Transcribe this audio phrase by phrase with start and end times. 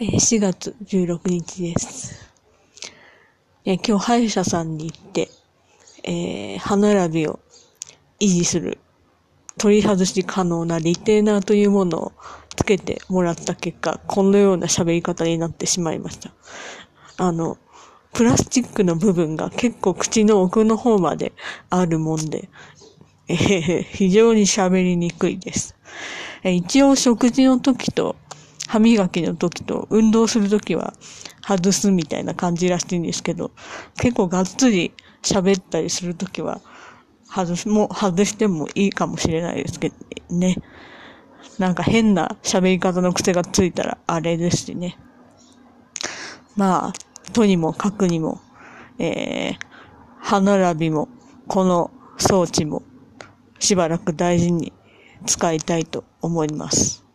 [0.00, 2.30] えー4月16日です。
[3.64, 5.28] え今日歯医者さんに行って、
[6.04, 7.40] えー歯並びを
[8.20, 8.78] 維持する
[9.56, 12.12] 取り外し可能なリテーナーというものを
[12.54, 16.30] つけてもらった結果、このような喋り方になってしまいました。
[17.16, 17.58] あの、
[18.12, 21.32] プラスチックの部分が結構口の奥の方まで
[21.70, 22.48] あるもんで、
[23.26, 25.74] えー非常に喋りにくいです。
[26.44, 28.14] えー一応食事の時と
[28.68, 30.92] 歯磨きの時と運動する時は
[31.40, 33.50] 外すみたいな感じらしいんですけど、
[33.98, 34.92] 結構がっつり
[35.22, 36.60] 喋ったりする時は
[37.26, 39.96] 外す、も外してもいいかもしれないですけど
[40.36, 40.56] ね。
[41.58, 44.98] なんか変な喋り方の癖がついたらあれですしね。
[46.54, 46.92] まあ、
[47.32, 48.38] とにもかくにも、
[48.98, 49.56] えー、
[50.20, 51.08] 歯並びも、
[51.46, 52.82] この装置も、
[53.60, 54.74] しばらく大事に
[55.24, 57.07] 使いたいと思います。